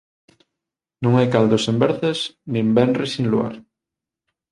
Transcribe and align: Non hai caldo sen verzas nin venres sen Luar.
Non 1.03 1.13
hai 1.15 1.27
caldo 1.33 1.57
sen 1.65 1.75
verzas 1.83 2.19
nin 2.53 2.67
venres 2.77 3.09
sen 3.15 3.25
Luar. 3.33 3.53